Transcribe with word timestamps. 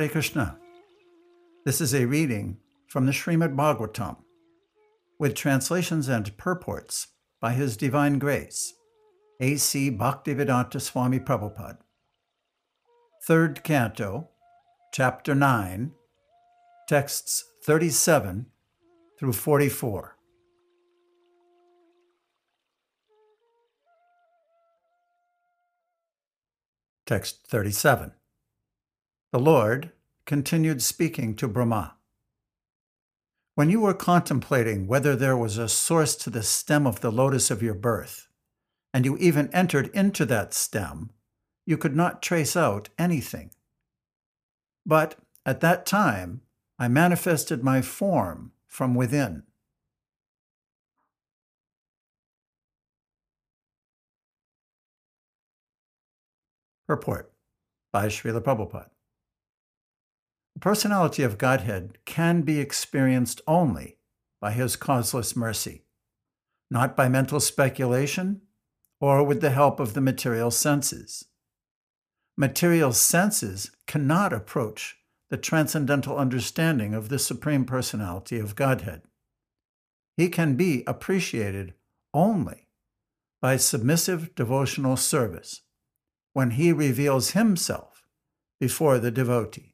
Hare 0.00 0.08
Krishna. 0.08 0.58
This 1.64 1.80
is 1.80 1.94
a 1.94 2.06
reading 2.06 2.56
from 2.88 3.06
the 3.06 3.12
Srimad 3.12 3.54
Bhagavatam 3.54 4.16
with 5.20 5.36
translations 5.36 6.08
and 6.08 6.36
purports 6.36 7.08
by 7.40 7.52
His 7.52 7.76
Divine 7.76 8.18
Grace, 8.18 8.74
A.C. 9.40 9.92
Bhaktivedanta 9.92 10.80
Swami 10.80 11.20
Prabhupada. 11.20 11.78
Third 13.22 13.62
Canto, 13.62 14.30
Chapter 14.92 15.32
9, 15.32 15.92
texts 16.88 17.44
37 17.64 18.46
through 19.20 19.32
44. 19.32 20.16
Text 27.06 27.46
37. 27.46 28.10
The 29.34 29.40
Lord 29.40 29.90
continued 30.26 30.82
speaking 30.82 31.34
to 31.36 31.46
Brahma. 31.46 31.96
When 33.56 33.68
you 33.68 33.80
were 33.80 33.94
contemplating 33.94 34.86
whether 34.86 35.14
there 35.14 35.36
was 35.36 35.58
a 35.58 35.68
source 35.68 36.16
to 36.16 36.30
the 36.30 36.42
stem 36.42 36.86
of 36.86 37.00
the 37.00 37.12
lotus 37.12 37.50
of 37.50 37.62
your 37.62 37.74
birth, 37.74 38.28
and 38.92 39.04
you 39.04 39.16
even 39.18 39.52
entered 39.52 39.88
into 39.88 40.24
that 40.26 40.54
stem, 40.54 41.10
you 41.66 41.76
could 41.76 41.94
not 41.94 42.22
trace 42.22 42.56
out 42.56 42.88
anything. 42.98 43.50
But 44.86 45.16
at 45.44 45.60
that 45.60 45.84
time, 45.84 46.40
I 46.78 46.88
manifested 46.88 47.62
my 47.62 47.82
form 47.82 48.52
from 48.66 48.94
within. 48.94 49.44
Purport 56.86 57.32
by 57.92 58.08
Srila 58.08 58.42
Prabhupada. 58.42 58.93
The 60.54 60.60
personality 60.60 61.22
of 61.22 61.38
Godhead 61.38 61.98
can 62.04 62.42
be 62.42 62.60
experienced 62.60 63.40
only 63.46 63.98
by 64.40 64.52
His 64.52 64.76
causeless 64.76 65.34
mercy, 65.34 65.84
not 66.70 66.96
by 66.96 67.08
mental 67.08 67.40
speculation 67.40 68.42
or 69.00 69.22
with 69.24 69.40
the 69.40 69.50
help 69.50 69.80
of 69.80 69.94
the 69.94 70.00
material 70.00 70.50
senses. 70.50 71.24
Material 72.36 72.92
senses 72.92 73.70
cannot 73.86 74.32
approach 74.32 74.96
the 75.30 75.36
transcendental 75.36 76.16
understanding 76.16 76.94
of 76.94 77.08
the 77.08 77.18
Supreme 77.18 77.64
Personality 77.64 78.38
of 78.38 78.56
Godhead. 78.56 79.02
He 80.16 80.28
can 80.28 80.54
be 80.54 80.84
appreciated 80.86 81.74
only 82.12 82.68
by 83.42 83.56
submissive 83.56 84.34
devotional 84.34 84.96
service 84.96 85.62
when 86.32 86.52
he 86.52 86.72
reveals 86.72 87.32
himself 87.32 88.06
before 88.60 88.98
the 88.98 89.10
devotee. 89.10 89.73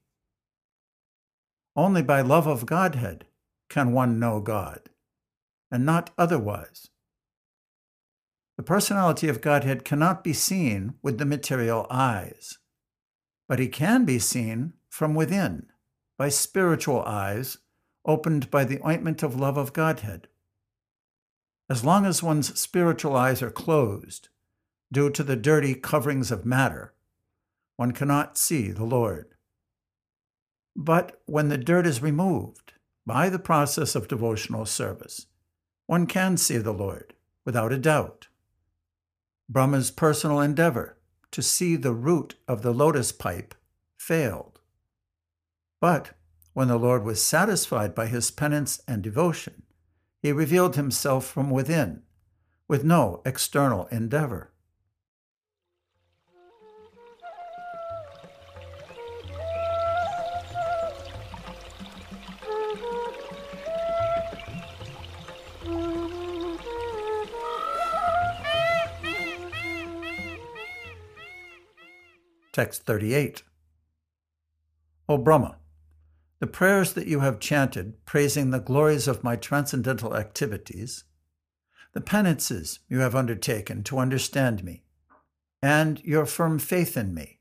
Only 1.77 2.03
by 2.03 2.21
love 2.21 2.47
of 2.47 2.67
Godhead 2.67 3.27
can 3.69 3.93
one 3.93 4.19
know 4.19 4.41
God, 4.41 4.91
and 5.71 5.87
not 5.87 6.11
otherwise. 6.19 6.89
The 8.57 8.65
personality 8.65 9.29
of 9.29 9.41
Godhead 9.41 9.85
cannot 9.85 10.23
be 10.23 10.33
seen 10.33 10.95
with 11.03 11.19
the 11.19 11.25
material 11.25 11.87
eyes, 11.89 12.59
but 13.49 13.59
he 13.59 13.69
can 13.69 14.05
be 14.05 14.19
seen 14.19 14.75
from 14.89 15.15
within 15.15 15.69
by 16.19 16.29
spiritual 16.29 17.03
eyes 17.03 17.59
opened 18.05 18.51
by 18.51 18.65
the 18.65 18.85
ointment 18.87 19.23
of 19.23 19.39
love 19.39 19.57
of 19.57 19.73
Godhead. 19.73 20.29
As 21.71 21.85
long 21.85 22.05
as 22.05 22.23
one's 22.23 22.59
spiritual 22.59 23.17
eyes 23.17 23.43
are 23.43 23.51
closed, 23.51 24.29
due 24.93 25.09
to 25.11 25.23
the 25.23 25.37
dirty 25.37 25.75
coverings 25.75 26.31
of 26.31 26.45
matter, 26.45 26.93
one 27.77 27.93
cannot 27.93 28.37
see 28.37 28.71
the 28.73 28.85
Lord. 28.85 29.35
But 30.77 31.21
when 31.27 31.49
the 31.49 31.59
dirt 31.59 31.87
is 31.87 32.03
removed 32.03 32.75
by 33.07 33.29
the 33.29 33.39
process 33.39 33.95
of 33.95 34.09
devotional 34.09 34.67
service, 34.67 35.27
one 35.87 36.07
can 36.07 36.37
see 36.37 36.59
the 36.59 36.73
Lord 36.73 37.15
without 37.45 37.73
a 37.73 37.79
doubt. 37.79 38.29
Brahma's 39.49 39.91
personal 39.91 40.41
endeavor 40.41 40.97
to 41.33 41.43
see 41.43 41.77
the 41.77 41.93
root 41.93 42.37
of 42.47 42.63
the 42.63 42.73
lotus 42.73 43.13
pipe 43.13 43.55
failed. 43.99 44.61
But 45.81 46.13
when 46.53 46.69
the 46.69 46.79
Lord 46.79 47.05
was 47.05 47.25
satisfied 47.25 47.95
by 47.95 48.07
his 48.07 48.31
penance 48.31 48.81
and 48.87 49.03
devotion, 49.03 49.63
he 50.23 50.33
revealed 50.33 50.77
himself 50.77 51.27
from 51.27 51.51
within, 51.51 52.03
with 52.69 52.85
no 52.85 53.23
external 53.25 53.87
endeavor. 53.87 54.50
Text 72.61 72.83
38. 72.83 73.43
O 75.09 75.17
Brahma, 75.17 75.57
the 76.41 76.47
prayers 76.47 76.93
that 76.93 77.07
you 77.07 77.21
have 77.21 77.41
chanted 77.41 78.05
praising 78.05 78.51
the 78.51 78.61
glories 78.61 79.09
of 79.09 79.25
my 79.25 79.35
transcendental 79.35 80.15
activities, 80.15 81.05
the 81.95 82.03
penances 82.03 82.81
you 82.87 82.99
have 82.99 83.15
undertaken 83.15 83.83
to 83.85 83.99
understand 83.99 84.63
me, 84.63 84.83
and 85.63 86.05
your 86.05 86.27
firm 86.27 86.59
faith 86.59 86.99
in 86.99 87.15
me, 87.15 87.39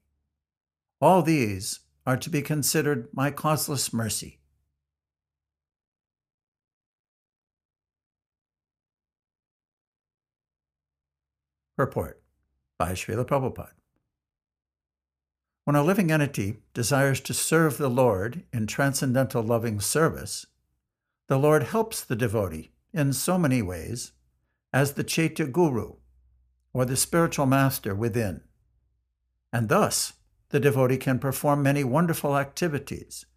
all 1.02 1.22
these 1.22 1.82
are 2.08 2.16
to 2.16 2.30
be 2.30 2.42
considered 2.42 3.10
my 3.12 3.30
causeless 3.30 3.92
mercy. 3.92 4.40
Purport 11.76 12.22
by 12.78 12.94
Srila 12.94 13.26
Prabhupada. 13.26 13.79
When 15.70 15.76
a 15.76 15.84
living 15.84 16.12
entity 16.12 16.64
desires 16.74 17.22
to 17.22 17.32
serve 17.32 17.78
the 17.78 17.92
Lord 17.92 18.42
in 18.52 18.66
transcendental 18.66 19.44
loving 19.44 19.80
service, 19.80 20.48
the 21.28 21.38
Lord 21.38 21.62
helps 21.62 22.04
the 22.04 22.16
devotee 22.16 22.72
in 22.92 23.14
so 23.14 23.38
many 23.38 23.62
ways 23.62 24.14
as 24.74 24.94
the 24.94 25.04
Chaitya 25.04 25.46
Guru, 25.46 25.98
or 26.74 26.86
the 26.86 26.98
spiritual 26.98 27.46
master 27.46 27.94
within. 27.94 28.42
And 29.54 29.70
thus, 29.70 30.14
the 30.50 30.60
devotee 30.60 30.98
can 30.98 31.20
perform 31.20 31.62
many 31.62 31.84
wonderful 31.84 32.36
activities 32.36 33.28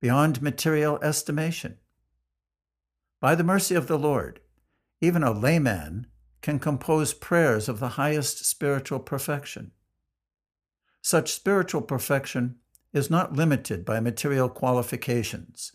beyond 0.00 0.42
material 0.42 0.98
estimation. 1.04 1.78
By 3.20 3.36
the 3.36 3.44
mercy 3.44 3.76
of 3.76 3.86
the 3.86 3.96
Lord, 3.96 4.40
even 5.00 5.22
a 5.22 5.30
layman 5.30 6.08
can 6.42 6.58
compose 6.58 7.14
prayers 7.14 7.68
of 7.68 7.78
the 7.78 7.90
highest 7.90 8.44
spiritual 8.44 8.98
perfection. 8.98 9.70
Such 11.06 11.32
spiritual 11.34 11.82
perfection 11.82 12.56
is 12.92 13.08
not 13.08 13.32
limited 13.32 13.84
by 13.84 14.00
material 14.00 14.48
qualifications, 14.48 15.70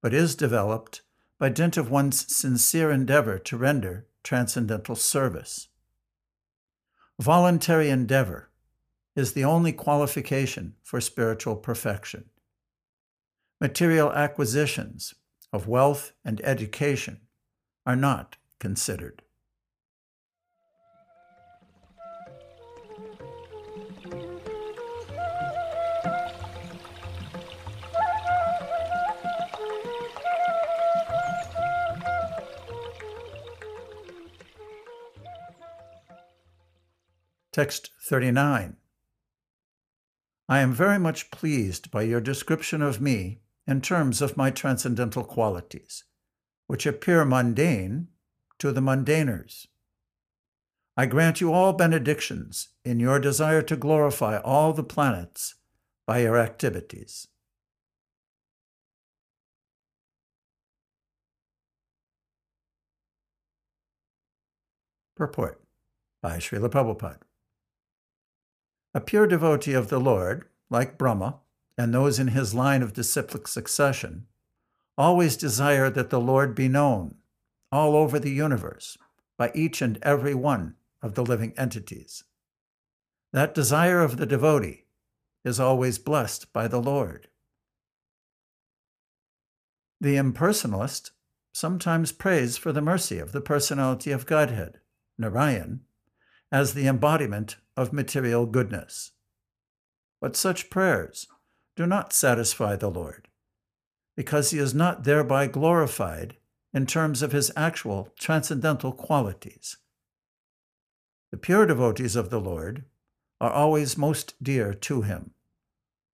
but 0.00 0.14
is 0.14 0.34
developed 0.34 1.02
by 1.38 1.50
dint 1.50 1.76
of 1.76 1.90
one's 1.90 2.34
sincere 2.34 2.90
endeavor 2.90 3.38
to 3.40 3.58
render 3.58 4.06
transcendental 4.22 4.96
service. 4.96 5.68
Voluntary 7.20 7.90
endeavor 7.90 8.48
is 9.14 9.34
the 9.34 9.44
only 9.44 9.70
qualification 9.70 10.76
for 10.82 10.98
spiritual 10.98 11.56
perfection. 11.56 12.30
Material 13.60 14.10
acquisitions 14.10 15.14
of 15.52 15.68
wealth 15.68 16.12
and 16.24 16.40
education 16.40 17.20
are 17.84 17.96
not 17.96 18.38
considered. 18.58 19.20
Text 37.52 37.90
39. 38.02 38.76
I 40.50 40.60
am 40.60 40.72
very 40.72 40.98
much 40.98 41.30
pleased 41.30 41.90
by 41.90 42.02
your 42.02 42.20
description 42.20 42.82
of 42.82 43.00
me 43.00 43.40
in 43.66 43.80
terms 43.80 44.20
of 44.20 44.36
my 44.36 44.50
transcendental 44.50 45.24
qualities, 45.24 46.04
which 46.66 46.86
appear 46.86 47.24
mundane 47.24 48.08
to 48.58 48.70
the 48.70 48.80
mundaners. 48.80 49.66
I 50.96 51.06
grant 51.06 51.40
you 51.40 51.52
all 51.52 51.72
benedictions 51.72 52.68
in 52.84 53.00
your 53.00 53.18
desire 53.18 53.62
to 53.62 53.76
glorify 53.76 54.38
all 54.38 54.72
the 54.72 54.82
planets 54.82 55.54
by 56.06 56.18
your 56.20 56.36
activities. 56.36 57.28
Purport 65.16 65.62
by 66.20 66.38
Srila 66.38 66.68
Prabhupada. 66.68 67.27
A 68.94 69.00
pure 69.00 69.26
devotee 69.26 69.74
of 69.74 69.88
the 69.88 70.00
Lord, 70.00 70.46
like 70.70 70.98
Brahma, 70.98 71.40
and 71.76 71.92
those 71.92 72.18
in 72.18 72.28
his 72.28 72.54
line 72.54 72.82
of 72.82 72.92
disciplic 72.92 73.46
succession 73.46 74.26
always 74.96 75.36
desire 75.36 75.90
that 75.90 76.10
the 76.10 76.20
Lord 76.20 76.54
be 76.54 76.68
known 76.68 77.16
all 77.70 77.94
over 77.94 78.18
the 78.18 78.30
universe 78.30 78.98
by 79.36 79.52
each 79.54 79.80
and 79.80 79.98
every 80.02 80.34
one 80.34 80.74
of 81.00 81.14
the 81.14 81.24
living 81.24 81.52
entities. 81.56 82.24
That 83.32 83.54
desire 83.54 84.00
of 84.00 84.16
the 84.16 84.26
devotee 84.26 84.86
is 85.44 85.60
always 85.60 85.98
blessed 85.98 86.52
by 86.52 86.66
the 86.66 86.80
Lord. 86.80 87.28
The 90.00 90.16
impersonalist 90.16 91.10
sometimes 91.52 92.12
prays 92.12 92.56
for 92.56 92.72
the 92.72 92.80
mercy 92.80 93.18
of 93.18 93.32
the 93.32 93.40
personality 93.40 94.10
of 94.10 94.26
Godhead, 94.26 94.80
Narayan, 95.18 95.80
as 96.50 96.74
the 96.74 96.86
embodiment 96.86 97.56
of 97.76 97.92
material 97.92 98.46
goodness. 98.46 99.12
But 100.20 100.36
such 100.36 100.70
prayers 100.70 101.26
do 101.76 101.86
not 101.86 102.12
satisfy 102.12 102.76
the 102.76 102.90
Lord, 102.90 103.28
because 104.16 104.50
he 104.50 104.58
is 104.58 104.74
not 104.74 105.04
thereby 105.04 105.46
glorified 105.46 106.36
in 106.72 106.86
terms 106.86 107.22
of 107.22 107.32
his 107.32 107.52
actual 107.56 108.12
transcendental 108.18 108.92
qualities. 108.92 109.76
The 111.30 111.38
pure 111.38 111.66
devotees 111.66 112.16
of 112.16 112.30
the 112.30 112.40
Lord 112.40 112.84
are 113.40 113.52
always 113.52 113.98
most 113.98 114.42
dear 114.42 114.74
to 114.74 115.02
him, 115.02 115.32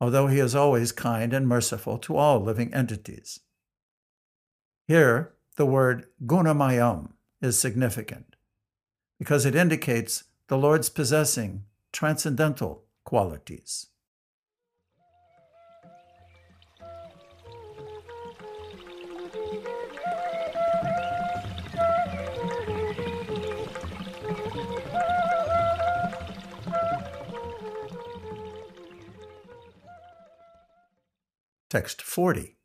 although 0.00 0.26
he 0.26 0.38
is 0.38 0.54
always 0.54 0.92
kind 0.92 1.32
and 1.32 1.48
merciful 1.48 1.98
to 1.98 2.16
all 2.16 2.40
living 2.40 2.74
entities. 2.74 3.40
Here, 4.86 5.32
the 5.56 5.64
word 5.64 6.06
gunamayam 6.26 7.12
is 7.40 7.58
significant 7.58 8.33
because 9.24 9.46
it 9.46 9.54
indicates 9.54 10.24
the 10.48 10.58
Lord's 10.58 10.90
possessing 10.90 11.64
transcendental 11.94 12.84
qualities. 13.04 13.86
Text 31.70 32.02
40. 32.02 32.58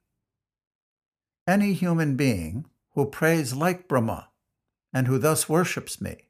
Any 1.48 1.72
human 1.72 2.18
being 2.18 2.66
who 2.96 3.06
prays 3.06 3.56
like 3.56 3.88
Brahma 3.88 4.28
and 4.92 5.08
who 5.08 5.18
thus 5.18 5.48
worships 5.48 6.02
me 6.02 6.29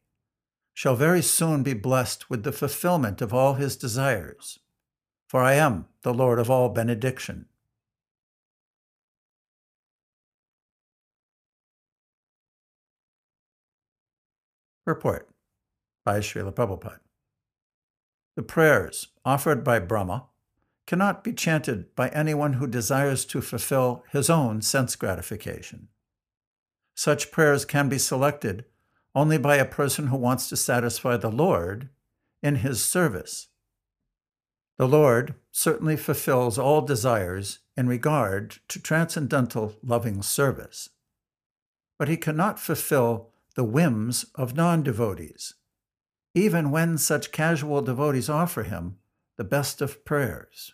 shall 0.74 0.96
very 0.96 1.22
soon 1.22 1.64
be 1.64 1.74
blessed 1.74 2.30
with 2.30 2.44
the 2.44 2.52
fulfillment 2.52 3.22
of 3.22 3.34
all 3.34 3.56
his 3.56 3.76
desires, 3.76 4.60
for 5.28 5.42
I 5.42 5.54
am 5.54 5.88
the 6.04 6.14
Lord 6.14 6.40
of 6.40 6.50
all 6.50 6.70
benediction. 6.70 7.46
Purport 14.86 15.30
by 16.04 16.20
Srila 16.20 16.54
Prabhupada. 16.54 17.00
The 18.36 18.42
prayers 18.42 19.10
offered 19.24 19.64
by 19.64 19.80
Brahma 19.80 20.26
cannot 20.88 21.24
be 21.24 21.34
chanted 21.34 21.94
by 21.96 22.10
anyone 22.10 22.54
who 22.54 22.66
desires 22.66 23.24
to 23.26 23.42
fulfill 23.42 24.04
his 24.12 24.28
own 24.28 24.62
sense 24.62 24.96
gratification. 24.96 25.90
Such 26.96 27.32
prayers 27.32 27.66
can 27.66 27.90
be 27.90 28.00
selected 28.00 28.66
only 29.16 29.38
by 29.38 29.56
a 29.56 29.66
person 29.66 30.08
who 30.08 30.18
wants 30.18 30.50
to 30.50 30.56
satisfy 30.56 31.18
the 31.18 31.32
Lord 31.32 31.90
in 32.42 32.56
his 32.56 32.84
service. 32.84 33.48
The 34.78 34.88
Lord 34.88 35.36
certainly 35.52 35.98
fulfills 35.98 36.58
all 36.58 36.82
desires 36.82 37.60
in 37.76 37.88
regard 37.88 38.58
to 38.70 38.82
transcendental 38.82 39.76
loving 39.84 40.22
service, 40.22 40.90
but 41.98 42.08
he 42.08 42.18
cannot 42.18 42.60
fulfill 42.60 43.30
the 43.56 43.64
whims 43.64 44.26
of 44.36 44.56
non 44.56 44.84
devotees, 44.84 45.56
even 46.34 46.72
when 46.72 46.98
such 46.98 47.32
casual 47.32 47.82
devotees 47.82 48.30
offer 48.30 48.64
him 48.64 49.00
the 49.38 49.44
best 49.44 49.82
of 49.82 50.06
prayers. 50.06 50.74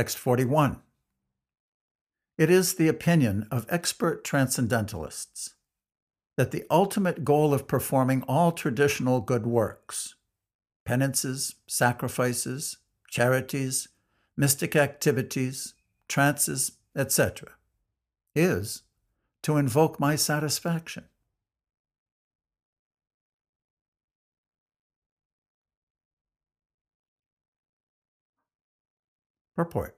Text 0.00 0.16
41. 0.16 0.80
It 2.38 2.48
is 2.48 2.76
the 2.76 2.88
opinion 2.88 3.46
of 3.50 3.66
expert 3.68 4.24
transcendentalists 4.24 5.56
that 6.38 6.52
the 6.52 6.64
ultimate 6.70 7.22
goal 7.22 7.52
of 7.52 7.68
performing 7.68 8.22
all 8.22 8.50
traditional 8.50 9.20
good 9.20 9.44
works, 9.46 10.14
penances, 10.86 11.56
sacrifices, 11.66 12.78
charities, 13.10 13.88
mystic 14.38 14.74
activities, 14.74 15.74
trances, 16.08 16.78
etc., 16.96 17.50
is 18.34 18.84
to 19.42 19.58
invoke 19.58 20.00
my 20.00 20.16
satisfaction. 20.16 21.04
Purport 29.60 29.94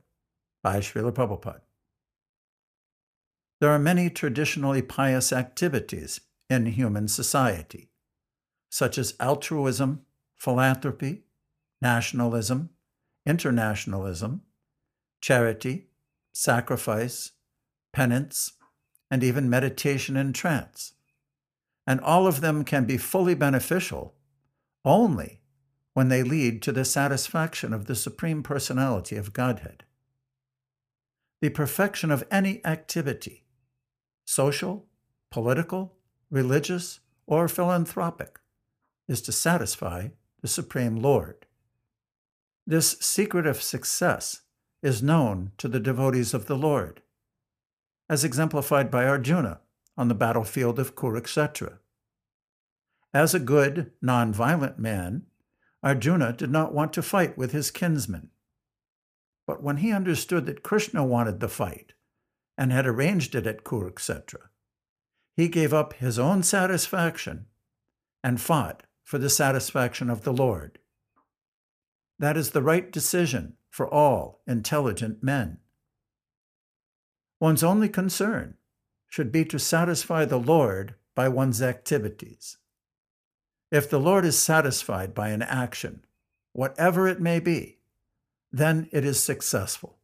by 0.61 0.79
Srila 0.79 1.13
Prabhupada. 1.13 1.61
There 3.61 3.71
are 3.71 3.79
many 3.79 4.11
traditionally 4.11 4.83
pious 4.83 5.33
activities 5.33 6.21
in 6.51 6.67
human 6.67 7.07
society, 7.07 7.93
such 8.69 8.99
as 8.99 9.15
altruism, 9.21 10.01
philanthropy, 10.35 11.23
nationalism, 11.81 12.71
internationalism, 13.25 14.43
charity, 15.21 15.87
sacrifice, 16.33 17.31
penance, 17.93 18.55
and 19.13 19.23
even 19.23 19.49
meditation 19.49 20.17
and 20.17 20.35
trance. 20.35 20.95
And 21.87 22.01
all 22.01 22.27
of 22.27 22.41
them 22.41 22.65
can 22.65 22.85
be 22.85 22.99
fully 22.99 23.37
beneficial 23.37 24.17
only 24.85 25.42
when 25.95 26.09
they 26.09 26.23
lead 26.23 26.63
to 26.63 26.73
the 26.73 26.85
satisfaction 26.85 27.73
of 27.73 27.87
the 27.87 27.95
Supreme 27.95 28.43
Personality 28.43 29.17
of 29.17 29.33
Godhead. 29.33 29.85
The 31.41 31.51
perfection 31.51 32.11
of 32.11 32.25
any 32.31 32.65
activity, 32.65 33.45
social, 34.25 34.87
political, 35.31 35.97
religious, 36.31 37.01
or 37.27 37.49
philanthropic, 37.49 38.39
is 39.09 39.21
to 39.23 39.33
satisfy 39.33 40.09
the 40.41 40.49
Supreme 40.49 40.97
Lord. 40.97 41.47
This 42.67 42.97
secret 43.01 43.47
of 43.47 43.63
success 43.63 44.43
is 44.83 45.03
known 45.03 45.53
to 45.59 45.69
the 45.69 45.81
devotees 45.81 46.33
of 46.33 46.47
the 46.47 46.57
Lord, 46.57 47.03
as 48.09 48.25
exemplified 48.25 48.91
by 48.91 49.07
Arjuna 49.07 49.61
on 49.97 50.09
the 50.09 50.15
battlefield 50.15 50.79
of 50.79 50.95
Kurukshetra. 50.95 51.79
As 53.13 53.35
a 53.35 53.41
good, 53.41 53.93
non-violent 54.01 54.79
man, 54.79 55.27
Arjuna 55.83 56.33
did 56.33 56.51
not 56.51 56.73
want 56.73 56.93
to 56.93 57.03
fight 57.03 57.37
with 57.37 57.53
his 57.53 57.71
kinsmen. 57.71 58.31
But 59.47 59.63
when 59.63 59.79
he 59.79 59.93
understood 59.93 60.47
that 60.47 60.63
Krishna 60.63 61.05
wanted 61.05 61.41
the 61.41 61.49
fight 61.49 61.95
and 62.57 62.71
had 62.71 62.87
arranged 62.87 63.35
it 63.35 63.47
at 63.47 63.65
Kurukshetra, 63.65 64.49
he 65.37 65.49
gave 65.49 65.75
up 65.75 65.95
his 65.95 66.19
own 66.19 66.43
satisfaction 66.43 67.47
and 68.23 68.41
fought 68.41 68.85
for 69.03 69.19
the 69.19 69.31
satisfaction 69.31 70.09
of 70.09 70.23
the 70.23 70.33
Lord. 70.33 70.79
That 72.19 72.37
is 72.37 72.51
the 72.51 72.63
right 72.63 72.93
decision 72.93 73.55
for 73.69 73.93
all 73.93 74.43
intelligent 74.47 75.23
men. 75.23 75.59
One's 77.41 77.65
only 77.65 77.89
concern 77.89 78.55
should 79.09 79.33
be 79.33 79.45
to 79.47 79.59
satisfy 79.59 80.25
the 80.25 80.39
Lord 80.39 80.95
by 81.15 81.29
one's 81.29 81.61
activities. 81.61 82.59
If 83.73 83.89
the 83.89 83.99
Lord 83.99 84.27
is 84.27 84.39
satisfied 84.39 85.15
by 85.15 85.31
an 85.31 85.41
action, 85.41 86.05
whatever 86.53 87.09
it 87.09 87.23
may 87.23 87.41
be, 87.41 87.79
then 88.53 88.87
it 88.93 89.03
is 89.03 89.19
successful. 89.19 89.97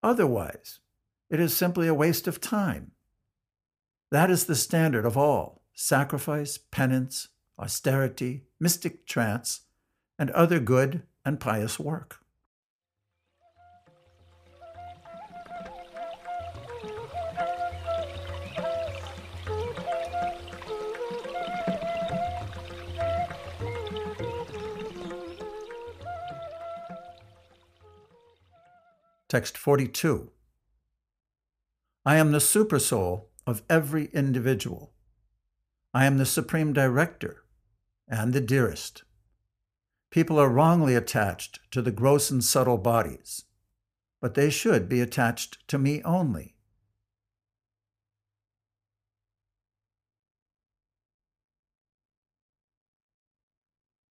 Otherwise, 0.00 0.78
it 1.28 1.40
is 1.40 1.56
simply 1.56 1.88
a 1.88 1.94
waste 1.94 2.28
of 2.28 2.40
time. 2.40 2.92
That 4.12 4.30
is 4.30 4.46
the 4.46 4.54
standard 4.54 5.04
of 5.04 5.16
all 5.16 5.62
sacrifice, 5.74 6.56
penance, 6.56 7.28
austerity, 7.58 8.44
mystic 8.60 9.06
trance, 9.06 9.62
and 10.16 10.30
other 10.30 10.60
good 10.60 11.02
and 11.24 11.40
pious 11.40 11.80
work. 11.80 12.20
Text 29.28 29.58
42. 29.58 30.30
I 32.04 32.16
am 32.16 32.30
the 32.30 32.38
supersoul 32.38 33.24
of 33.44 33.64
every 33.68 34.04
individual. 34.12 34.92
I 35.92 36.06
am 36.06 36.18
the 36.18 36.24
supreme 36.24 36.72
director 36.72 37.42
and 38.06 38.32
the 38.32 38.40
dearest. 38.40 39.02
People 40.12 40.38
are 40.38 40.48
wrongly 40.48 40.94
attached 40.94 41.58
to 41.72 41.82
the 41.82 41.90
gross 41.90 42.30
and 42.30 42.44
subtle 42.44 42.78
bodies, 42.78 43.46
but 44.20 44.34
they 44.34 44.48
should 44.48 44.88
be 44.88 45.00
attached 45.00 45.66
to 45.66 45.76
me 45.76 46.02
only. 46.04 46.54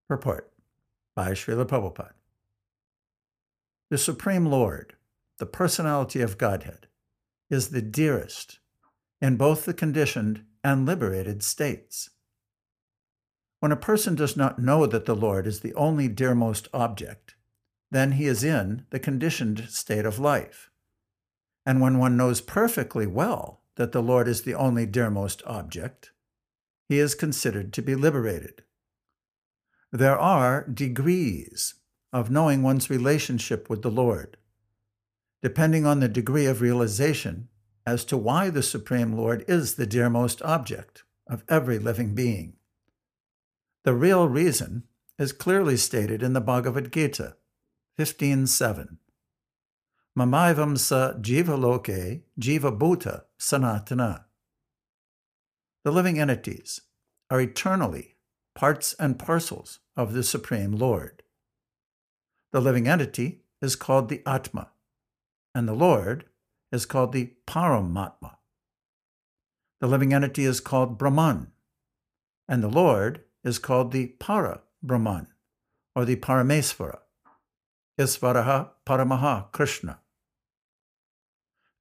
Purport 0.10 0.52
by 1.16 1.32
Srila 1.32 1.66
Prabhupada. 1.66 2.12
The 3.90 3.98
Supreme 3.98 4.46
Lord, 4.46 4.96
the 5.40 5.46
personality 5.46 6.22
of 6.22 6.38
Godhead, 6.38 6.88
is 7.50 7.70
the 7.70 7.82
dearest 7.82 8.60
in 9.22 9.38
both 9.38 9.66
the 9.66 9.74
conditioned 9.74 10.44
and 10.64 10.86
liberated 10.86 11.44
states. 11.44 12.10
When 13.60 13.72
a 13.72 13.78
person 13.78 14.16
does 14.16 14.36
not 14.36 14.60
know 14.60 14.86
that 14.86 15.06
the 15.06 15.16
Lord 15.16 15.48
is 15.48 15.62
the 15.62 15.74
only 15.74 16.10
dearmost 16.10 16.68
object, 16.74 17.36
then 17.92 18.14
he 18.14 18.26
is 18.26 18.44
in 18.44 18.86
the 18.90 19.00
conditioned 19.00 19.68
state 19.70 20.06
of 20.06 20.20
life. 20.20 20.70
And 21.66 21.82
when 21.82 21.98
one 21.98 22.18
knows 22.18 22.42
perfectly 22.42 23.08
well 23.08 23.62
that 23.76 23.92
the 23.92 24.02
Lord 24.02 24.28
is 24.28 24.44
the 24.44 24.54
only 24.54 24.86
dearmost 24.86 25.42
object, 25.46 26.12
he 26.88 27.00
is 27.00 27.16
considered 27.16 27.74
to 27.74 27.82
be 27.82 27.96
liberated. 27.96 28.64
There 29.92 30.18
are 30.18 30.68
degrees 30.68 31.76
of 32.12 32.30
knowing 32.30 32.62
one's 32.62 32.90
relationship 32.90 33.70
with 33.70 33.82
the 33.82 33.92
Lord, 33.92 34.38
depending 35.46 35.86
on 35.86 36.00
the 36.00 36.08
degree 36.08 36.48
of 36.48 36.60
realization 36.60 37.48
as 37.86 38.04
to 38.04 38.18
why 38.18 38.50
the 38.50 38.64
Supreme 38.64 39.14
Lord 39.14 39.46
is 39.48 39.76
the 39.76 39.86
dearmost 39.86 40.42
object 40.44 41.04
of 41.30 41.44
every 41.48 41.78
living 41.78 42.16
being. 42.16 42.54
The 43.84 43.94
real 43.94 44.28
reason 44.28 44.86
is 45.20 45.32
clearly 45.32 45.78
stated 45.78 46.24
in 46.24 46.34
the 46.34 46.42
Bhagavad 46.42 46.92
Gita 46.92 47.36
15.7. 48.00 48.98
Mamaivam 50.18 50.80
sa 50.80 51.14
jiva 51.14 51.56
loke 51.56 52.24
jiva 52.40 52.76
bhuta 52.76 53.26
sanatana. 53.40 54.24
The 55.84 55.92
living 55.92 56.18
entities 56.18 56.82
are 57.30 57.40
eternally 57.40 58.16
parts 58.56 58.96
and 58.98 59.20
parcels 59.20 59.78
of 59.96 60.14
the 60.14 60.24
Supreme 60.24 60.72
Lord. 60.72 61.22
The 62.52 62.62
living 62.62 62.88
entity 62.88 63.42
is 63.62 63.76
called 63.76 64.10
the 64.10 64.24
Atma, 64.26 64.70
and 65.56 65.68
the 65.70 65.74
Lord 65.74 66.26
is 66.74 66.86
called 66.86 67.14
the 67.14 67.32
Paramatma. 67.48 68.36
The 69.80 69.88
living 69.88 70.14
entity 70.14 70.44
is 70.44 70.60
called 70.60 70.98
Brahman, 70.98 71.48
and 72.48 72.62
the 72.62 72.68
Lord 72.68 73.24
is 73.44 73.58
called 73.58 73.92
the 73.92 74.08
Para 74.20 74.62
Brahman, 74.84 75.28
or 75.96 76.04
the 76.04 76.18
Paramesvara, 76.18 77.00
Isvaraha 77.98 78.72
Paramaha 78.86 79.52
Krishna. 79.54 80.00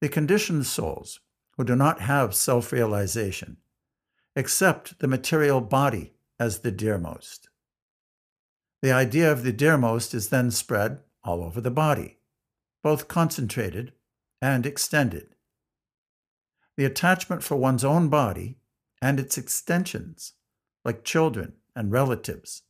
The 0.01 0.09
conditioned 0.09 0.67
souls 0.67 1.19
who 1.57 1.65
do 1.65 1.75
not 1.75 2.01
have 2.01 2.35
self 2.35 2.71
realization 2.73 3.57
accept 4.37 5.01
the 5.01 5.09
material 5.09 5.61
body 5.61 6.15
as 6.39 6.61
the 6.61 6.71
dearmost. 6.73 7.49
The 8.83 8.93
idea 8.93 9.33
of 9.33 9.43
the 9.43 9.53
dearmost 9.53 10.15
is 10.15 10.29
then 10.29 10.51
spread 10.51 11.01
all 11.25 11.43
over 11.43 11.61
the 11.61 11.71
body, 11.71 12.19
both 12.85 13.09
concentrated 13.09 13.93
and 14.43 14.67
extended. 14.67 15.35
The 16.77 16.85
attachment 16.85 17.43
for 17.43 17.57
one's 17.57 17.83
own 17.83 18.11
body 18.11 18.59
and 19.01 19.19
its 19.19 19.39
extensions, 19.39 20.35
like 20.85 21.03
children 21.03 21.55
and 21.75 21.91
relatives, 21.91 22.63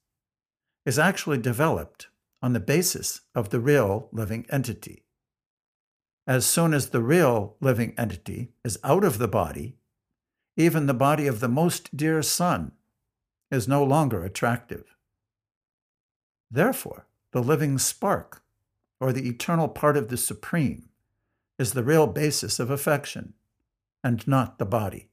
is 0.87 1.01
actually 1.01 1.39
developed 1.39 2.07
on 2.41 2.53
the 2.53 2.61
basis 2.61 3.23
of 3.35 3.51
the 3.51 3.59
real 3.59 4.09
living 4.13 4.47
entity. 4.51 5.03
As 6.29 6.47
soon 6.47 6.73
as 6.73 6.91
the 6.91 7.03
real 7.03 7.57
living 7.61 7.93
entity 7.99 8.53
is 8.65 8.79
out 8.85 9.03
of 9.03 9.19
the 9.19 9.29
body, 9.29 9.79
even 10.57 10.87
the 10.87 10.95
body 10.95 11.27
of 11.27 11.41
the 11.41 11.49
most 11.49 11.97
dear 11.97 12.23
son 12.23 12.71
is 13.51 13.67
no 13.67 13.83
longer 13.83 14.23
attractive. 14.23 14.95
Therefore, 16.51 17.09
the 17.33 17.43
living 17.43 17.79
spark, 17.79 18.44
or 19.05 19.13
the 19.13 19.29
eternal 19.29 19.69
part 19.69 19.99
of 19.99 20.09
the 20.09 20.17
Supreme, 20.17 20.89
is 21.59 21.75
the 21.75 21.85
real 21.85 22.07
basis 22.07 22.59
of 22.59 22.71
affection, 22.71 23.35
and 24.03 24.27
not 24.27 24.59
the 24.59 24.65
body. 24.65 25.11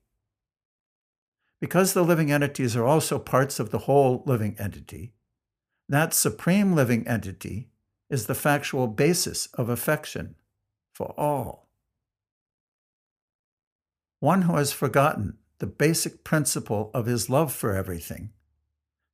Because 1.60 1.91
the 1.91 2.01
living 2.01 2.31
entities 2.31 2.74
are 2.74 2.86
also 2.86 3.19
parts 3.19 3.60
of 3.60 3.69
the 3.69 3.79
whole 3.79 4.24
living 4.25 4.55
entity, 4.57 5.12
that 5.89 6.13
supreme 6.13 6.74
living 6.74 7.05
entity 7.05 7.67
is 8.10 8.27
the 8.27 8.33
factual 8.33 8.88
basis 8.88 9.48
of 9.55 9.67
affection 9.67 10.36
for 10.93 11.13
all. 11.19 11.67
One 14.21 14.43
who 14.43 14.55
has 14.55 14.71
forgotten 14.71 15.38
the 15.57 15.67
basic 15.67 16.24
principle 16.24 16.91
of 16.93 17.07
his 17.07 17.29
love 17.29 17.51
for 17.51 17.75
everything 17.75 18.31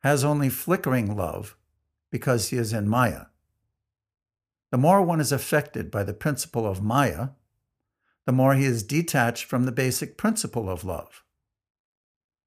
has 0.04 0.24
only 0.24 0.50
flickering 0.50 1.18
love 1.18 1.58
because 2.12 2.50
he 2.50 2.58
is 2.58 2.74
in 2.74 2.88
Maya. 2.88 3.26
The 4.72 4.78
more 4.78 5.02
one 5.02 5.22
is 5.22 5.32
affected 5.32 5.90
by 5.90 6.04
the 6.04 6.14
principle 6.14 6.68
of 6.68 6.82
Maya, 6.82 7.30
the 8.26 8.34
more 8.34 8.56
he 8.56 8.66
is 8.66 8.84
detached 8.84 9.46
from 9.46 9.64
the 9.64 9.72
basic 9.72 10.18
principle 10.18 10.70
of 10.70 10.84
love. 10.84 11.24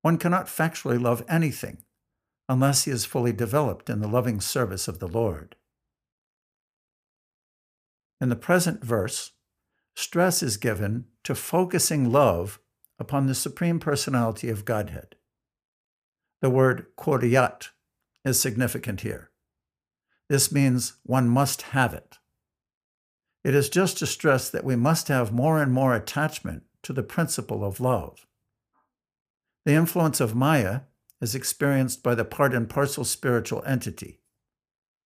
One 0.02 0.18
cannot 0.18 0.46
factually 0.46 1.00
love 1.00 1.24
anything 1.28 1.78
unless 2.48 2.84
he 2.84 2.90
is 2.90 3.04
fully 3.04 3.32
developed 3.32 3.88
in 3.88 4.00
the 4.00 4.08
loving 4.08 4.40
service 4.40 4.88
of 4.88 4.98
the 4.98 5.08
Lord. 5.08 5.56
In 8.20 8.28
the 8.28 8.36
present 8.36 8.84
verse, 8.84 9.32
stress 9.94 10.42
is 10.42 10.56
given 10.56 11.06
to 11.24 11.34
focusing 11.34 12.10
love 12.10 12.60
upon 12.98 13.26
the 13.26 13.34
Supreme 13.34 13.80
Personality 13.80 14.50
of 14.50 14.64
Godhead. 14.66 15.16
The 16.42 16.50
word 16.50 16.86
kuryat 16.98 17.68
is 18.24 18.40
significant 18.40 19.00
here. 19.00 19.29
This 20.30 20.52
means 20.52 20.92
one 21.02 21.28
must 21.28 21.62
have 21.62 21.92
it. 21.92 22.18
It 23.42 23.52
is 23.52 23.68
just 23.68 23.98
to 23.98 24.06
stress 24.06 24.48
that 24.48 24.62
we 24.62 24.76
must 24.76 25.08
have 25.08 25.32
more 25.32 25.60
and 25.60 25.72
more 25.72 25.92
attachment 25.92 26.62
to 26.84 26.92
the 26.92 27.02
principle 27.02 27.64
of 27.64 27.80
love. 27.80 28.28
The 29.64 29.72
influence 29.72 30.20
of 30.20 30.36
Maya 30.36 30.82
is 31.20 31.34
experienced 31.34 32.04
by 32.04 32.14
the 32.14 32.24
part 32.24 32.54
and 32.54 32.70
parcel 32.70 33.04
spiritual 33.04 33.64
entity, 33.66 34.20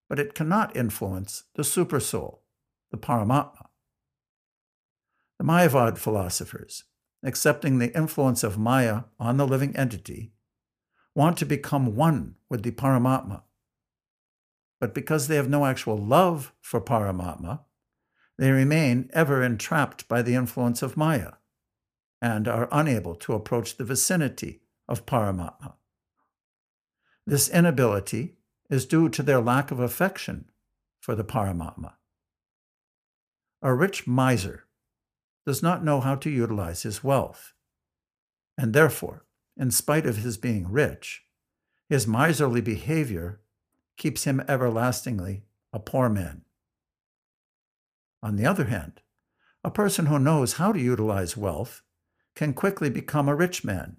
but 0.07 0.19
it 0.19 0.35
cannot 0.35 0.77
influence 0.77 1.45
the 1.55 1.63
supersoul, 1.63 2.41
the 2.91 2.97
Paramatma. 2.97 3.65
The 5.39 5.45
Mayavad 5.45 5.97
philosophers, 5.97 6.83
accepting 7.23 7.79
the 7.79 7.97
influence 7.97 8.43
of 8.43 8.59
Maya 8.59 9.05
on 9.19 9.37
the 9.37 9.47
living 9.47 9.75
entity, 9.75 10.33
want 11.15 11.35
to 11.39 11.45
become 11.47 11.95
one 11.95 12.35
with 12.47 12.61
the 12.61 12.69
Paramatma 12.69 13.41
but 14.85 14.93
because 14.93 15.27
they 15.27 15.35
have 15.35 15.49
no 15.49 15.65
actual 15.65 15.97
love 15.97 16.53
for 16.61 16.79
Paramatma, 16.79 17.61
they 18.37 18.51
remain 18.51 19.09
ever 19.13 19.41
entrapped 19.41 20.07
by 20.07 20.21
the 20.21 20.35
influence 20.35 20.83
of 20.83 20.95
Maya 20.95 21.31
and 22.21 22.47
are 22.47 22.69
unable 22.71 23.15
to 23.15 23.33
approach 23.33 23.77
the 23.77 23.83
vicinity 23.83 24.61
of 24.87 25.07
Paramatma. 25.07 25.73
This 27.25 27.49
inability 27.49 28.35
is 28.69 28.85
due 28.85 29.09
to 29.09 29.23
their 29.23 29.41
lack 29.41 29.71
of 29.71 29.79
affection 29.79 30.51
for 30.99 31.15
the 31.15 31.23
Paramatma. 31.23 31.93
A 33.63 33.73
rich 33.73 34.05
miser 34.05 34.65
does 35.47 35.63
not 35.63 35.83
know 35.83 35.99
how 35.99 36.13
to 36.13 36.29
utilize 36.29 36.83
his 36.83 37.03
wealth, 37.03 37.53
and 38.55 38.71
therefore, 38.71 39.25
in 39.57 39.71
spite 39.71 40.05
of 40.05 40.17
his 40.17 40.37
being 40.37 40.71
rich, 40.71 41.23
his 41.89 42.05
miserly 42.05 42.61
behavior 42.61 43.41
keeps 43.97 44.25
him 44.25 44.43
everlastingly 44.47 45.43
a 45.73 45.79
poor 45.79 46.09
man. 46.09 46.41
On 48.21 48.35
the 48.35 48.45
other 48.45 48.65
hand, 48.65 49.01
a 49.63 49.71
person 49.71 50.07
who 50.07 50.19
knows 50.19 50.53
how 50.53 50.71
to 50.71 50.79
utilize 50.79 51.37
wealth 51.37 51.81
can 52.35 52.53
quickly 52.53 52.89
become 52.89 53.27
a 53.27 53.35
rich 53.35 53.63
man, 53.63 53.97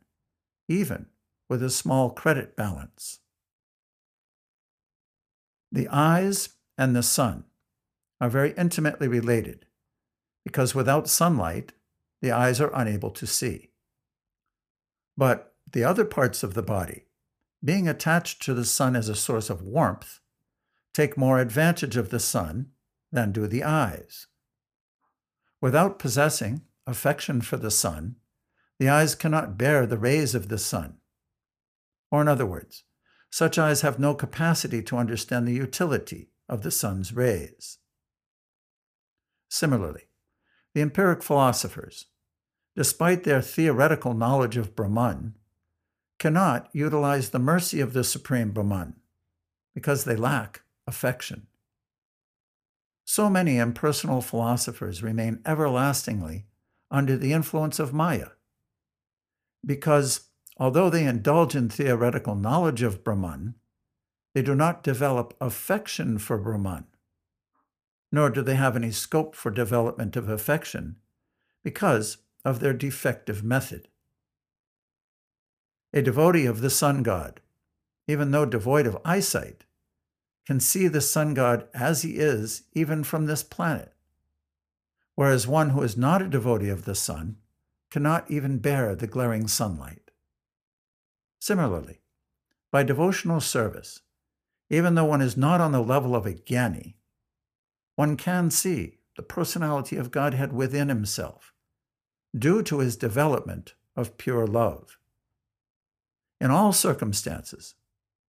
even 0.69 1.07
with 1.49 1.63
a 1.63 1.71
small 1.71 2.11
credit 2.11 2.57
balance. 2.57 3.21
The 5.73 5.89
eyes 5.89 6.51
and 6.79 6.95
the 6.95 7.03
sun 7.03 7.45
are 8.21 8.31
very 8.31 8.53
intimately 8.57 9.09
related 9.09 9.67
because 10.45 10.75
without 10.75 11.09
sunlight, 11.09 11.73
the 12.23 12.31
eyes 12.31 12.61
are 12.61 12.71
unable 12.75 13.11
to 13.11 13.27
see. 13.27 13.71
But 15.17 15.55
the 15.71 15.85
other 15.85 16.05
parts 16.05 16.43
of 16.43 16.55
the 16.55 16.63
body, 16.63 17.06
being 17.65 17.89
attached 17.89 18.43
to 18.43 18.55
the 18.55 18.65
sun 18.65 18.95
as 18.95 19.09
a 19.09 19.15
source 19.15 19.51
of 19.51 19.63
warmth, 19.63 20.21
take 20.95 21.17
more 21.17 21.39
advantage 21.41 21.97
of 21.97 22.11
the 22.11 22.21
sun 22.21 22.71
than 23.13 23.33
do 23.33 23.47
the 23.47 23.65
eyes. 23.65 24.27
Without 25.61 25.99
possessing 25.99 26.63
affection 26.87 27.41
for 27.41 27.57
the 27.57 27.71
sun, 27.71 28.17
the 28.79 28.89
eyes 28.89 29.15
cannot 29.15 29.57
bear 29.57 29.87
the 29.87 29.99
rays 29.99 30.35
of 30.35 30.49
the 30.49 30.59
sun. 30.59 30.99
Or, 32.11 32.21
in 32.21 32.29
other 32.29 32.47
words, 32.47 32.85
such 33.31 33.59
eyes 33.59 33.81
have 33.81 33.99
no 33.99 34.15
capacity 34.15 34.83
to 34.83 34.97
understand 34.97 35.47
the 35.47 35.53
utility 35.53 36.31
of 36.49 36.63
the 36.63 36.71
sun's 36.71 37.13
rays. 37.13 37.79
Similarly, 39.49 40.05
the 40.75 40.83
empiric 40.83 41.23
philosophers, 41.23 42.07
despite 42.75 43.25
their 43.25 43.41
theoretical 43.41 44.15
knowledge 44.15 44.57
of 44.57 44.77
Brahman, 44.77 45.35
cannot 46.19 46.69
utilize 46.73 47.31
the 47.31 47.39
mercy 47.39 47.81
of 47.81 47.93
the 47.93 48.05
Supreme 48.05 48.53
Brahman 48.53 48.97
because 49.75 50.05
they 50.05 50.17
lack 50.17 50.63
affection. 50.87 51.47
So 53.05 53.29
many 53.31 53.59
impersonal 53.59 54.21
philosophers 54.21 55.03
remain 55.03 55.41
everlastingly 55.45 56.47
under 56.91 57.17
the 57.17 57.33
influence 57.33 57.79
of 57.79 57.93
Maya 57.93 58.29
because 59.67 60.29
although 60.57 60.89
they 60.89 61.05
indulge 61.05 61.57
in 61.57 61.69
theoretical 61.69 62.37
knowledge 62.37 62.83
of 62.83 63.03
Brahman, 63.03 63.57
they 64.33 64.43
do 64.43 64.55
not 64.55 64.83
develop 64.83 65.35
affection 65.41 66.19
for 66.19 66.39
Brahman, 66.39 66.87
nor 68.13 68.31
do 68.31 68.43
they 68.43 68.55
have 68.55 68.77
any 68.77 68.93
scope 68.93 69.35
for 69.35 69.51
development 69.51 70.15
of 70.17 70.29
affection 70.29 70.97
because 71.65 72.19
of 72.45 72.61
their 72.61 72.73
defective 72.73 73.43
method. 73.43 73.89
A 75.97 76.03
devotee 76.03 76.45
of 76.45 76.61
the 76.61 76.69
sun 76.69 77.03
god, 77.03 77.41
even 78.07 78.31
though 78.31 78.45
devoid 78.45 78.87
of 78.87 78.99
eyesight, 79.03 79.65
can 80.47 80.61
see 80.61 80.89
the 80.89 81.01
sun 81.01 81.33
god 81.33 81.69
as 81.73 82.03
he 82.03 82.17
is 82.17 82.65
even 82.75 83.03
from 83.03 83.25
this 83.25 83.43
planet, 83.43 83.95
whereas 85.15 85.47
one 85.47 85.71
who 85.71 85.81
is 85.81 85.97
not 85.97 86.21
a 86.21 86.29
devotee 86.29 86.69
of 86.69 86.85
the 86.85 86.95
sun 86.95 87.39
cannot 87.91 88.31
even 88.31 88.59
bear 88.59 88.95
the 88.95 89.07
glaring 89.07 89.49
sunlight. 89.49 90.11
Similarly, 91.41 92.03
by 92.71 92.83
devotional 92.83 93.41
service, 93.41 94.01
even 94.69 94.97
though 94.97 95.07
one 95.07 95.23
is 95.23 95.35
not 95.35 95.63
on 95.63 95.73
the 95.73 95.83
level 95.83 96.15
of 96.15 96.27
a 96.27 96.35
Gyani, 96.35 96.97
one 97.95 98.19
can 98.19 98.51
see 98.51 98.99
the 99.17 99.23
personality 99.23 99.97
of 99.97 100.11
Godhead 100.11 100.53
within 100.53 100.91
himself, 100.91 101.55
due 102.39 102.63
to 102.65 102.81
his 102.81 102.99
development 102.99 103.73
of 103.97 104.19
pure 104.19 104.47
love. 104.47 104.99
In 106.41 106.51
all 106.51 106.73
circumstances, 106.73 107.75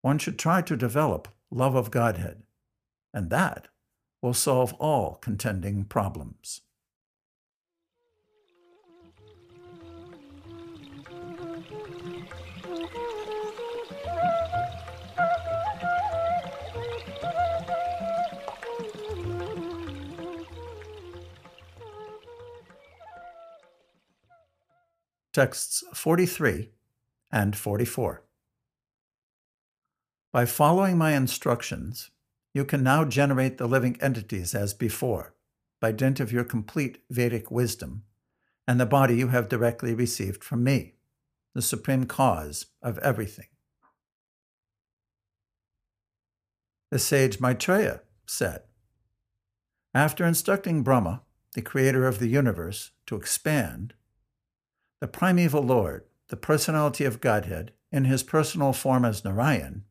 one 0.01 0.19
should 0.19 0.37
try 0.37 0.61
to 0.61 0.77
develop 0.77 1.27
love 1.49 1.75
of 1.75 1.89
Godhead, 1.89 2.43
and 3.13 3.29
that 3.31 3.69
will 4.21 4.33
solve 4.33 4.73
all 4.73 5.15
contending 5.15 5.85
problems. 5.85 6.61
Texts 25.33 25.83
43 25.93 26.69
and 27.35 27.53
44. 27.55 28.23
By 30.31 30.45
following 30.45 30.97
my 30.97 31.15
instructions, 31.15 32.09
you 32.53 32.63
can 32.63 32.81
now 32.81 33.03
generate 33.03 33.57
the 33.57 33.67
living 33.67 33.97
entities 34.01 34.55
as 34.55 34.73
before, 34.73 35.35
by 35.81 35.91
dint 35.91 36.21
of 36.21 36.31
your 36.31 36.45
complete 36.45 36.99
Vedic 37.09 37.51
wisdom, 37.51 38.03
and 38.65 38.79
the 38.79 38.85
body 38.85 39.17
you 39.17 39.27
have 39.27 39.49
directly 39.49 39.93
received 39.93 40.45
from 40.45 40.63
me, 40.63 40.93
the 41.53 41.61
supreme 41.61 42.05
cause 42.05 42.67
of 42.81 42.97
everything. 42.99 43.47
The 46.89 46.99
sage 46.99 47.41
Maitreya 47.41 47.99
said, 48.25 48.61
After 49.93 50.25
instructing 50.25 50.83
Brahma, 50.83 51.23
the 51.53 51.61
creator 51.61 52.07
of 52.07 52.19
the 52.19 52.29
universe, 52.29 52.91
to 53.07 53.17
expand, 53.17 53.93
the 55.01 55.07
primeval 55.07 55.63
Lord, 55.63 56.05
the 56.29 56.37
personality 56.37 57.05
of 57.05 57.21
Godhead, 57.21 57.71
in 57.91 58.05
his 58.05 58.23
personal 58.23 58.73
form 58.73 59.05
as 59.05 59.23
Narayan, 59.23 59.83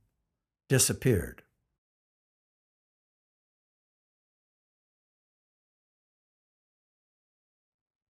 disappeared. 0.68 1.42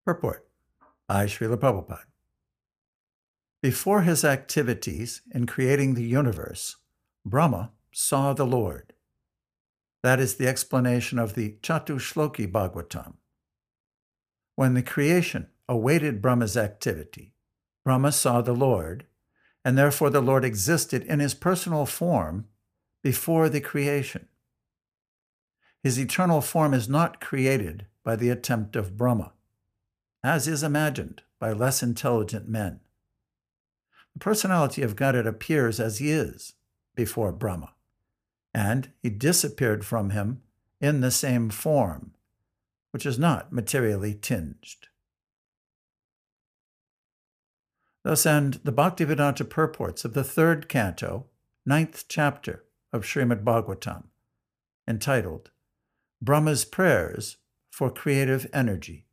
Purport 0.04 0.46
by 1.06 1.26
Srila 1.26 1.56
Prabhupada. 1.56 2.04
Before 3.62 4.02
his 4.02 4.24
activities 4.24 5.22
in 5.30 5.46
creating 5.46 5.94
the 5.94 6.04
universe, 6.04 6.76
Brahma 7.24 7.72
saw 7.92 8.32
the 8.32 8.46
Lord. 8.46 8.92
That 10.02 10.20
is 10.20 10.34
the 10.34 10.46
explanation 10.46 11.18
of 11.18 11.34
the 11.34 11.56
Chatushloki 11.62 12.50
Bhagavatam. 12.50 13.14
When 14.56 14.74
the 14.74 14.82
creation 14.82 15.48
awaited 15.68 16.20
Brahma's 16.20 16.56
activity. 16.56 17.33
Brahma 17.84 18.12
saw 18.12 18.40
the 18.40 18.54
Lord, 18.54 19.04
and 19.64 19.76
therefore 19.76 20.10
the 20.10 20.22
Lord 20.22 20.44
existed 20.44 21.02
in 21.04 21.20
his 21.20 21.34
personal 21.34 21.86
form 21.86 22.46
before 23.02 23.48
the 23.48 23.60
creation. 23.60 24.28
His 25.82 25.98
eternal 25.98 26.40
form 26.40 26.72
is 26.72 26.88
not 26.88 27.20
created 27.20 27.86
by 28.02 28.16
the 28.16 28.30
attempt 28.30 28.74
of 28.74 28.96
Brahma, 28.96 29.32
as 30.22 30.48
is 30.48 30.62
imagined 30.62 31.22
by 31.38 31.52
less 31.52 31.82
intelligent 31.82 32.48
men. 32.48 32.80
The 34.14 34.20
personality 34.20 34.82
of 34.82 34.96
Godhead 34.96 35.26
appears 35.26 35.78
as 35.78 35.98
he 35.98 36.10
is 36.10 36.54
before 36.94 37.32
Brahma, 37.32 37.74
and 38.54 38.90
he 39.02 39.10
disappeared 39.10 39.84
from 39.84 40.10
him 40.10 40.40
in 40.80 41.00
the 41.00 41.10
same 41.10 41.50
form, 41.50 42.14
which 42.92 43.04
is 43.04 43.18
not 43.18 43.52
materially 43.52 44.14
tinged. 44.14 44.88
Thus 48.04 48.26
end 48.26 48.60
the 48.64 48.72
Bhaktivedanta 48.72 49.48
purports 49.48 50.04
of 50.04 50.12
the 50.12 50.22
third 50.22 50.68
canto, 50.68 51.26
ninth 51.64 52.04
chapter 52.06 52.64
of 52.92 53.02
Srimad 53.02 53.42
Bhagavatam, 53.42 54.04
entitled 54.86 55.50
Brahma's 56.20 56.66
Prayers 56.66 57.38
for 57.70 57.90
Creative 57.90 58.46
Energy. 58.52 59.03